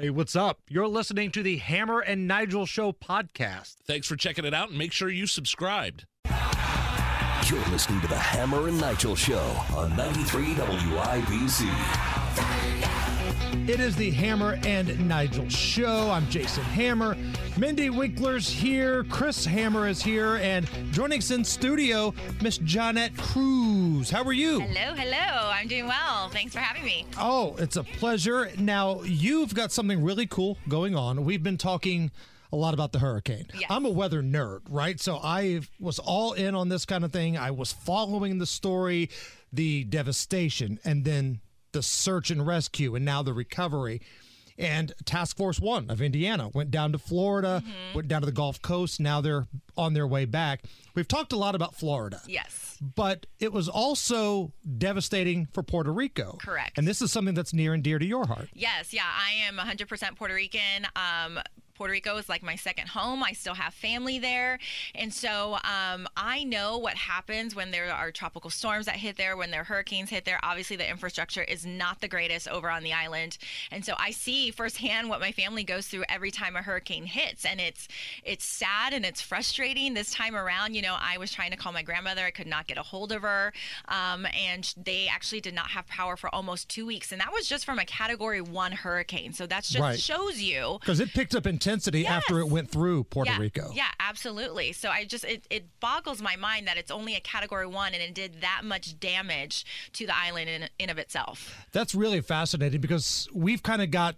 [0.00, 0.60] Hey, what's up?
[0.66, 3.74] You're listening to the Hammer and Nigel Show podcast.
[3.86, 6.06] Thanks for checking it out and make sure you subscribed.
[7.44, 12.19] You're listening to the Hammer and Nigel Show on 93 WIBC.
[13.52, 16.08] It is the Hammer and Nigel show.
[16.10, 17.16] I'm Jason Hammer.
[17.58, 19.02] Mindy Winkler's here.
[19.04, 20.36] Chris Hammer is here.
[20.36, 24.08] And joining us in studio, Miss Jonette Cruz.
[24.08, 24.60] How are you?
[24.60, 25.50] Hello, hello.
[25.50, 26.28] I'm doing well.
[26.28, 27.06] Thanks for having me.
[27.18, 28.50] Oh, it's a pleasure.
[28.56, 31.24] Now, you've got something really cool going on.
[31.24, 32.12] We've been talking
[32.52, 33.46] a lot about the hurricane.
[33.54, 33.64] Yes.
[33.68, 35.00] I'm a weather nerd, right?
[35.00, 37.36] So I was all in on this kind of thing.
[37.36, 39.10] I was following the story,
[39.52, 41.40] the devastation, and then
[41.72, 44.00] the search and rescue, and now the recovery.
[44.58, 47.96] And Task Force One of Indiana went down to Florida, Mm-hmm.
[47.96, 49.00] went down to the Gulf Coast.
[49.00, 50.64] Now they're on their way back.
[50.94, 52.20] We've talked a lot about Florida.
[52.26, 52.76] Yes.
[52.82, 56.36] But it was also devastating for Puerto Rico.
[56.42, 56.76] Correct.
[56.76, 58.50] And this is something that's near and dear to your heart.
[58.52, 60.86] Yes, yeah, I am 100% Puerto Rican.
[60.94, 61.38] Um,
[61.80, 63.22] Puerto Rico is like my second home.
[63.22, 64.58] I still have family there.
[64.94, 69.34] And so um, I know what happens when there are tropical storms that hit there,
[69.34, 70.38] when there are hurricanes hit there.
[70.42, 73.38] Obviously, the infrastructure is not the greatest over on the island.
[73.70, 77.46] And so I see firsthand what my family goes through every time a hurricane hits.
[77.46, 77.88] And it's
[78.24, 80.74] it's sad and it's frustrating this time around.
[80.74, 82.26] You know, I was trying to call my grandmother.
[82.26, 83.54] I could not get a hold of her.
[83.88, 87.10] Um, and they actually did not have power for almost two weeks.
[87.10, 89.32] And that was just from a category one hurricane.
[89.32, 89.98] So that just Right.
[89.98, 93.70] shows you Because it picked up intensity after it went through Puerto yeah, Rico.
[93.74, 94.72] Yeah, absolutely.
[94.72, 98.02] So I just it, it boggles my mind that it's only a category one and
[98.02, 101.66] it did that much damage to the island in in of itself.
[101.72, 104.16] That's really fascinating because we've kind of got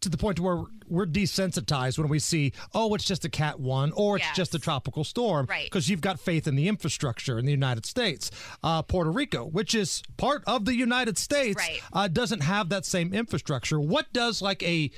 [0.00, 3.92] to the point where we're desensitized when we see, oh, it's just a Cat 1
[3.92, 4.36] or it's Yes.
[4.36, 5.46] just a tropical storm.
[5.48, 5.66] Right.
[5.66, 8.30] Because you've got faith in the infrastructure in the United States.
[8.62, 11.80] Uh, Puerto Rico, which is part of the United States, Right.
[11.92, 13.78] uh, doesn't have that same infrastructure.
[13.78, 14.90] What does like a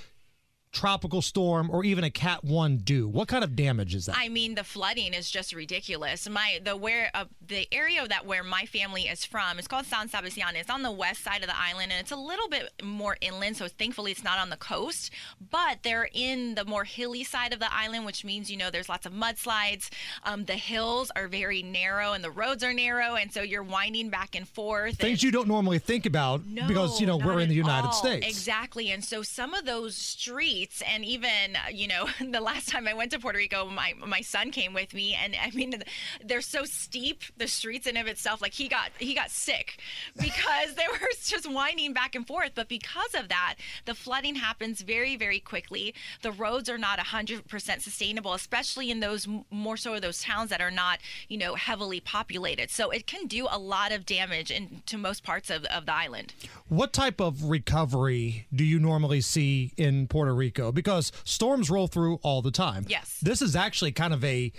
[0.73, 3.07] tropical storm or even a Cat 1 do?
[3.07, 4.17] What kind of damage is that?
[4.19, 6.29] I mean, the flooding is just ridiculous.
[6.29, 10.09] My the where uh, the area that where my family is from is called San
[10.09, 10.57] Sebastian.
[10.57, 13.57] It's on the west side of the island, and it's a little bit more inland.
[13.57, 15.11] So thankfully, it's not on the coast.
[15.51, 18.89] But they're in the more hilly side of the island, which means you know there's
[18.89, 19.91] lots of mudslides.
[20.25, 24.09] Um, the hills are very narrow, and the roads are narrow, and so you're winding
[24.09, 24.97] back and forth.
[24.97, 27.89] Things and- you don't normally think about no, because, you know, we're in the United
[27.89, 27.93] all.
[27.93, 28.27] States.
[28.27, 28.91] Exactly.
[28.91, 32.95] And so some of those streets, and even, uh, you know, the last time I
[32.95, 35.15] went to Puerto Rico, my, my son came with me.
[35.15, 35.83] And I mean,
[36.25, 39.81] they're so steep, the streets in of itself, like he got, he got sick
[40.17, 42.53] because they were just winding back and forth.
[42.55, 45.95] But because of that, the flooding happens very, very quickly.
[46.23, 50.71] The roads are not 100% sustainable, especially in those more so those towns that are
[50.71, 50.99] not,
[51.29, 52.71] you know, heavily populated.
[52.71, 55.95] So it can do a lot of damage in, to most parts of, of the
[55.95, 56.35] island.
[56.69, 60.52] What type of recovery do you normally see in Puerto Rico?
[60.73, 62.85] Because storms roll through all the time.
[62.89, 63.19] Yes.
[63.23, 64.53] This is actually kind of a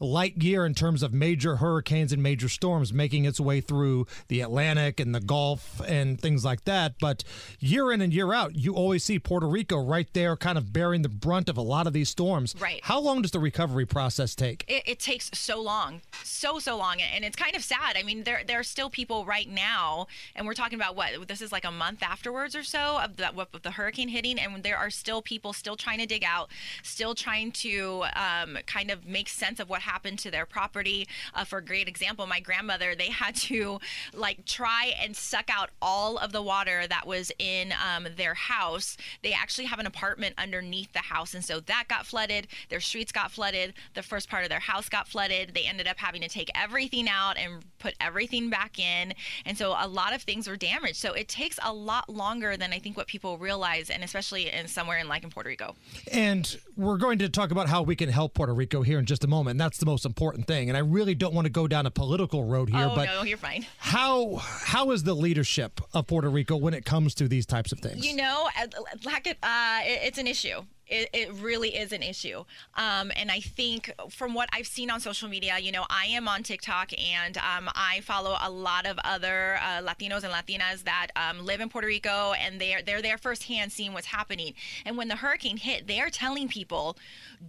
[0.00, 4.40] light year in terms of major hurricanes and major storms making its way through the
[4.40, 6.94] Atlantic and the Gulf and things like that.
[6.98, 7.22] But
[7.58, 11.02] year in and year out, you always see Puerto Rico right there kind of bearing
[11.02, 12.54] the brunt of a lot of these storms.
[12.58, 12.80] Right.
[12.82, 14.64] How long does the recovery process take?
[14.66, 17.96] it, it takes so long, so so long, and it's kind of sad.
[17.96, 21.42] I mean, there there are still people right now, and we're talking about what this
[21.42, 24.78] is like a month afterwards or so of the of the hurricane hitting, and there
[24.78, 26.48] are still people still trying to dig out,
[26.82, 31.06] still trying to um, kind of make sense of what happened to their property.
[31.34, 33.78] Uh, for a great example, my grandmother, they had to
[34.14, 38.96] like try and suck out all of the water that was in um, their house.
[39.22, 42.46] They actually have an apartment underneath the house, and so that got flooded.
[42.68, 43.74] Their streets got flooded.
[43.94, 45.54] The first part of their house got flooded.
[45.54, 49.12] They ended up having to take everything out and put everything back in,
[49.44, 50.96] and so a lot of things were damaged.
[50.96, 54.68] So it takes a lot longer than I think what people realize, and especially in
[54.68, 55.74] somewhere in like in Puerto Rico.
[56.12, 59.24] And we're going to talk about how we can help Puerto Rico here in just
[59.24, 59.58] a moment.
[59.58, 60.68] That's the most important thing.
[60.70, 63.22] And I really don't want to go down a political road here, oh but no,
[63.24, 63.66] you're fine.
[63.78, 67.80] how how is the leadership of Puerto Rico when it comes to these types of
[67.80, 68.06] things?
[68.06, 68.66] You know, uh,
[69.04, 70.62] lack uh, it- it's an issue.
[70.90, 72.44] It, it really is an issue.
[72.74, 76.26] Um, and I think from what I've seen on social media, you know, I am
[76.26, 81.08] on TikTok and um, I follow a lot of other uh, Latinos and Latinas that
[81.14, 84.54] um, live in Puerto Rico and they're, they're there firsthand seeing what's happening.
[84.84, 86.96] And when the hurricane hit, they are telling people,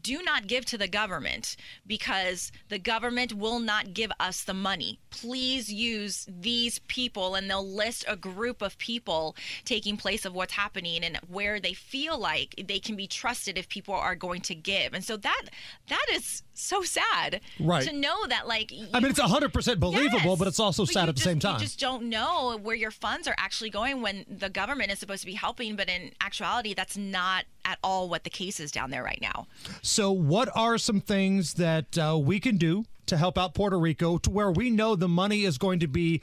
[0.03, 1.55] do not give to the government
[1.87, 4.99] because the government will not give us the money.
[5.09, 9.35] Please use these people, and they'll list a group of people
[9.65, 13.67] taking place of what's happening and where they feel like they can be trusted if
[13.69, 14.93] people are going to give.
[14.93, 15.43] And so that
[15.87, 17.87] that is so sad Right.
[17.87, 21.03] to know that like I mean, it's you- 100% believable, Yes, but it's also sad
[21.03, 21.55] you at the same time.
[21.55, 25.21] You just don't know where your funds are actually going when the government is supposed
[25.21, 28.91] to be helping, but in actuality, that's not at all what the case is down
[28.91, 29.47] there right now.
[29.81, 34.17] So, what are some things that uh, we can do to help out Puerto Rico
[34.19, 36.21] to where we know the money is going to be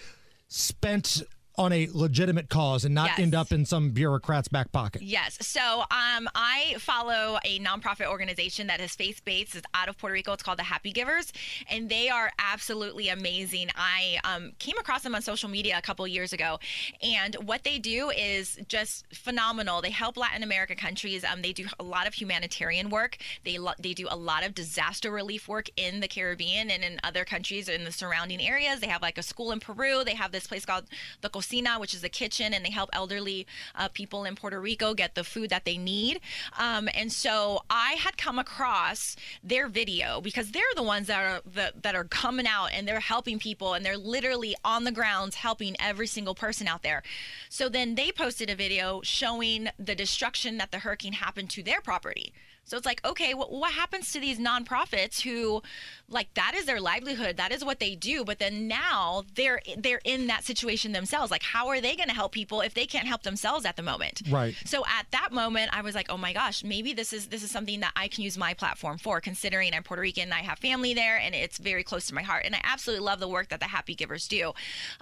[0.49, 1.22] spent
[1.58, 3.19] on a legitimate cause and not Yes.
[3.19, 5.02] end up in some bureaucrat's back pocket?
[5.02, 5.37] Yes.
[5.40, 9.56] So um, I follow a nonprofit organization that is faith based.
[9.56, 10.32] It's out of Puerto Rico.
[10.32, 11.32] It's called the Happy Givers,
[11.70, 13.69] and they are absolutely amazing.
[13.76, 16.58] I um, came across them on social media a couple years ago,
[17.02, 19.82] and what they do is just phenomenal.
[19.82, 21.25] They help Latin American countries.
[21.25, 23.19] Um, they do a lot of humanitarian work.
[23.44, 27.00] They lo- they do a lot of disaster relief work in the Caribbean and in
[27.02, 28.81] other countries in the surrounding areas.
[28.81, 30.05] They have like a school in Peru.
[30.05, 30.84] They have this place called
[31.20, 34.95] the Cocina, which is the kitchen, and they help elderly uh, people in Puerto Rico
[34.95, 36.21] get the food that they need.
[36.59, 41.41] Um, and so I had come across their video because they're the ones that are
[41.50, 45.37] the, that are coming out and they're helping people and they're literally on the grounds
[45.37, 47.03] helping every single person out there.
[47.49, 51.81] So then they posted a video showing the destruction that the hurricane happened to their
[51.81, 52.33] property.
[52.69, 55.62] So it's like, okay, well, what happens to these nonprofits who,
[56.11, 60.03] like, that is their livelihood, that is what they do, but then now they're they're
[60.05, 61.31] in that situation themselves.
[61.31, 63.82] Like, how are they going to help people if they can't help themselves at the
[63.82, 64.23] moment?
[64.31, 64.55] Right.
[64.64, 67.50] So at that moment, I was like, oh my gosh, maybe this is this is
[67.50, 70.94] something that I can use my platform for, considering I'm Puerto Rican, I have family
[70.94, 73.61] there, and it's very close to my heart, and I absolutely love the work that
[73.61, 74.52] the Happy Givers do,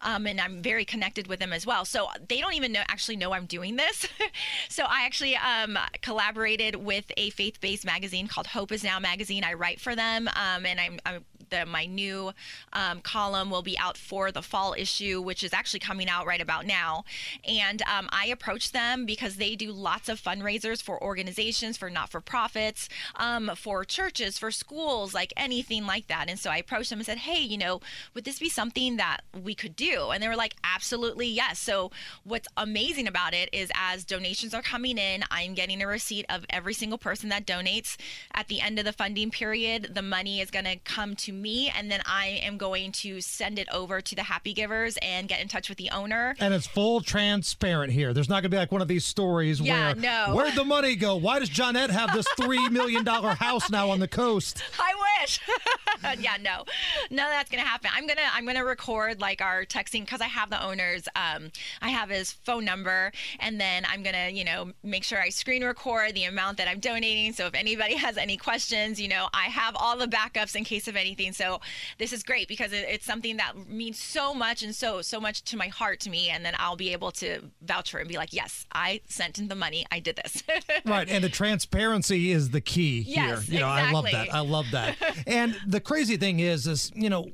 [0.01, 1.85] um, and I'm very connected with them as well.
[1.85, 4.07] So they don't even know actually know I'm doing this.
[4.69, 9.45] so I actually um, collaborated with a faith-based magazine called Hope Is Now magazine.
[9.45, 12.33] I write for them, um, and I'm, I'm the, my new
[12.73, 16.41] um, column will be out for the fall issue, which is actually coming out right
[16.41, 17.05] about now.
[17.47, 22.11] And um, I approached them because they do lots of fundraisers for organizations, for not
[22.11, 26.29] for profits, um, for churches, for schools, like anything like that.
[26.29, 27.81] And so I approached them and said, hey, you know,
[28.15, 30.11] would this be something that we could do?
[30.11, 31.59] And they were like, absolutely, yes.
[31.59, 31.91] So
[32.25, 36.47] what's amazing about it is as donations are coming in, I'm getting a receipt of
[36.51, 37.97] every single person that donates.
[38.33, 41.73] At the end of the funding period, the money is going to come to me,
[41.77, 45.41] and then I am going to send it over to the Happy Givers and get
[45.41, 46.06] in touch with the owner.
[46.41, 48.13] And it's full transparent here.
[48.13, 50.35] There's not going to be like one of these stories Yeah, where no.
[50.35, 51.17] where'd the money go?
[51.17, 54.63] Why does Johnette have this three million dollar house now on the coast?
[54.79, 55.41] I wish.
[56.21, 56.65] yeah, no,
[57.11, 57.91] no, that's gonna happen.
[57.95, 61.51] I'm gonna I'm gonna record like our texting because I have the owner's um
[61.83, 65.65] I have his phone number and then I'm gonna you know make sure I screen
[65.65, 67.33] record the amount that I'm donating.
[67.33, 70.87] So if anybody has any questions, you know I have all the backups in case
[70.89, 71.33] of anything.
[71.33, 71.61] So
[71.99, 75.43] this is great because it, it's something that means so much and so so much
[75.45, 78.09] to my heart to me, and then I'll be able to vouch for it and
[78.09, 80.43] be like, yes, I sent in the money, I did this.
[80.85, 83.55] Right, and the transparency is the key Yes, here.
[83.55, 84.33] You know, I love that.
[84.33, 84.97] I love that.
[85.27, 87.31] and the crazy thing is, is you know.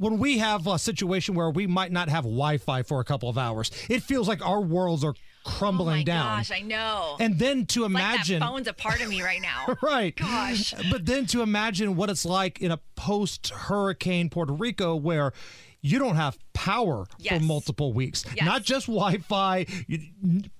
[0.00, 3.36] When we have a situation where we might not have Wi-Fi for a couple of
[3.36, 5.14] hours, it feels like our worlds are
[5.48, 6.16] crumbling down.
[6.22, 6.38] oh my down.
[6.38, 7.16] gosh, I know.
[7.20, 9.74] and then to like imagine, that phone's a part of me right now.
[9.82, 10.14] right?
[10.16, 10.74] Gosh.
[10.90, 15.32] But then to imagine what it's like in a post-hurricane Puerto Rico, where
[15.80, 18.44] you don't have power for multiple weeks, Yes.
[18.44, 20.00] not just Wi-Fi, you,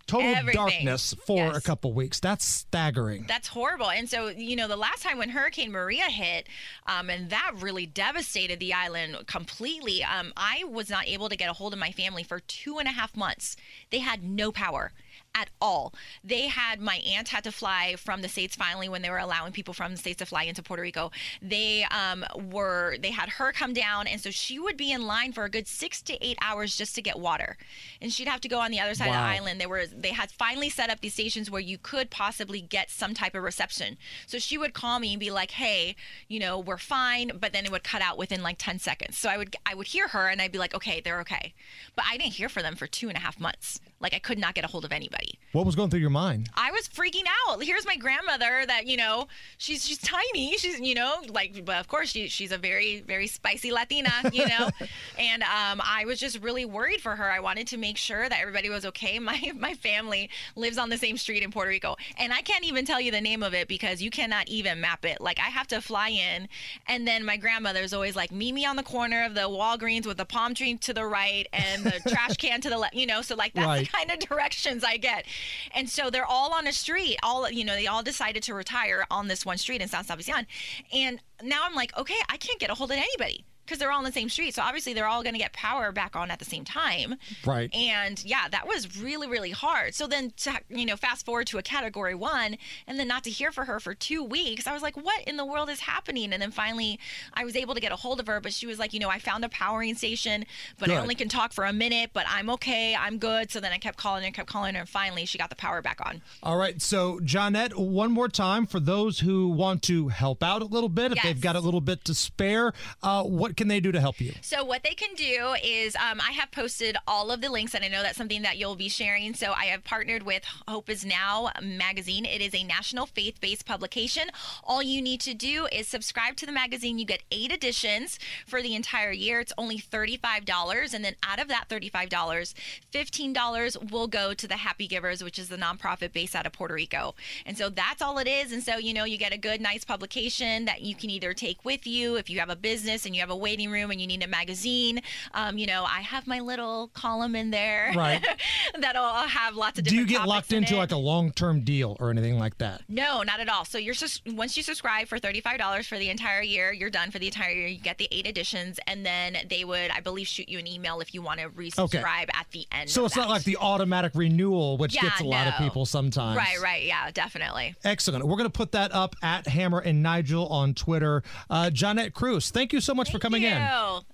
[0.08, 0.54] total Everything.
[0.54, 2.18] darkness for a couple weeks.
[2.18, 3.26] That's staggering.
[3.28, 3.90] That's horrible.
[3.90, 6.48] And so, you know, the last time when Hurricane Maria hit,
[6.86, 11.48] um, and that really devastated the island completely, um, I was not able to get
[11.48, 13.54] a hold of my family for two and a half months.
[13.90, 14.92] They had no power
[15.34, 15.94] at all.
[16.24, 19.52] They had my aunt had to fly from the states finally when they were allowing
[19.52, 21.10] people from the states to fly into Puerto Rico.
[21.40, 25.32] They um, were they had her come down, and so she would be in line
[25.32, 27.56] for a good six to eight hours just to get water,
[28.00, 29.60] and she'd have to go on the other side of the island.
[29.60, 33.14] They were they had finally set up these stations where you could possibly get some
[33.14, 33.96] type of reception.
[34.26, 35.94] So she would call me and be like, "Hey,
[36.26, 39.16] you know, we're fine," but then it would cut out within like ten seconds.
[39.18, 41.54] So I would I would hear her and I'd be like, "Okay, they're okay,"
[41.94, 43.80] but I didn't hear from them for two and a half months.
[44.00, 45.38] Like I could not get a hold of anybody.
[45.52, 46.50] What was going through your mind?
[46.54, 47.62] I was freaking out.
[47.62, 49.26] Here's my grandmother that, you know,
[49.56, 50.56] she's she's tiny.
[50.56, 54.46] She's, you know, like but of course she she's a very very spicy Latina, you
[54.46, 54.70] know.
[55.18, 57.30] and um I was just really worried for her.
[57.30, 59.18] I wanted to make sure that everybody was okay.
[59.28, 61.96] My my family lives on the same street in Puerto Rico.
[62.18, 65.04] And I can't even tell you the name of it because you cannot even map
[65.04, 65.20] it.
[65.20, 66.48] Like I have to fly in
[66.86, 70.18] and then my grandmother's always like meet me on the corner of the Walgreens with
[70.18, 73.22] the palm tree to the right and the trash can to the left, you know.
[73.22, 73.87] So like that's Right.
[73.92, 75.26] kind of directions I get.
[75.72, 77.18] And so they're all on a street.
[77.22, 80.46] All you know, they all decided to retire on this one street in San Sebastian.
[80.92, 83.44] And now I'm like, okay, I can't get a hold of anybody.
[83.68, 84.54] Because they're all in the same street.
[84.54, 87.16] So obviously they're all going to get power back on at the same time.
[87.44, 87.72] Right.
[87.74, 89.94] And yeah, that was really, really hard.
[89.94, 92.56] So then, to, you know, fast forward to a category one
[92.86, 95.36] and then not to hear from her for two weeks, I was like, what in
[95.36, 96.32] the world is happening?
[96.32, 96.98] And then finally,
[97.34, 99.10] I was able to get a hold of her, but she was like, you know,
[99.10, 100.46] I found a powering station,
[100.78, 102.96] but I only can talk for a minute, but I'm okay.
[102.96, 103.50] I'm good.
[103.50, 105.82] So then I kept calling her, kept calling her, and finally she got the power
[105.82, 106.22] back on.
[106.42, 106.80] All right.
[106.80, 111.12] So, Johnette, one more time for those who want to help out a little bit,
[111.12, 111.24] if Yes.
[111.24, 112.72] they've got a little bit to spare,
[113.02, 114.32] uh, what can they do to help you?
[114.40, 117.84] So what they can do is um, I have posted all of the links, and
[117.84, 119.34] I know that's something that you'll be sharing.
[119.34, 122.24] So I have partnered with Hope Is Now magazine.
[122.24, 124.28] It is a national faith-based publication.
[124.64, 126.98] All you need to do is subscribe to the magazine.
[126.98, 129.40] You get eight editions for the entire year.
[129.40, 132.54] It's only thirty-five dollars, and then out of that thirty-five dollars,
[132.90, 136.52] fifteen dollars will go to the Happy Givers, which is the nonprofit based out of
[136.52, 137.14] Puerto Rico.
[137.44, 138.52] And so that's all it is.
[138.52, 141.64] And so you know you get a good, nice publication that you can either take
[141.64, 144.06] with you if you have a business and you have a waiting room and you
[144.06, 145.00] need a magazine.
[145.32, 148.22] Um, you know, I have my little column in there Right.
[148.78, 150.78] that'll have lots of Do you get locked in into it.
[150.78, 152.82] like a long term deal or anything like that?
[152.88, 153.64] No, not at all.
[153.64, 156.90] So you're sus- once you subscribe for thirty five dollars for the entire year, you're
[156.90, 157.68] done for the entire year.
[157.68, 161.00] You get the eight editions, and then they would, I believe, shoot you an email
[161.00, 162.90] if you want to resubscribe at the end.
[162.90, 166.36] So it's not like the automatic renewal, which Yeah, gets a lot of people sometimes.
[166.36, 167.74] right, right, yeah, definitely.
[167.84, 168.26] Excellent.
[168.26, 171.22] We're going to put that up at Hammer and Nigel on Twitter.
[171.48, 173.52] Uh, Johnette Cruz, thank you so much for coming Thank in.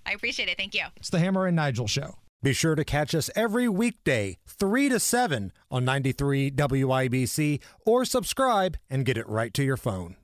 [0.06, 0.56] I appreciate it.
[0.56, 0.84] Thank you.
[0.96, 2.16] It's the Hammer and Nigel Show.
[2.42, 8.76] Be sure to catch us every weekday, 3 to 7 on 93 WIBC, or subscribe
[8.90, 10.16] and get it right to your phone.